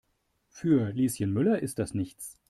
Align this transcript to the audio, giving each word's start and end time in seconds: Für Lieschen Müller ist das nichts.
Für 0.49 0.91
Lieschen 0.93 1.31
Müller 1.31 1.59
ist 1.61 1.77
das 1.77 1.93
nichts. 1.93 2.39